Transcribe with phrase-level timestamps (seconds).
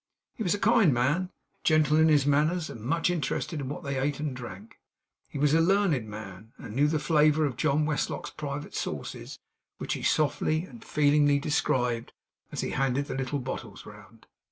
[0.33, 1.29] He was a kind man;
[1.63, 4.79] gentle in his manners, and much interested in what they ate and drank.
[5.29, 9.37] He was a learned man, and knew the flavour of John Westlock's private sauces,
[9.77, 12.13] which he softly and feelingly described,
[12.51, 14.25] as he handed the little bottles round.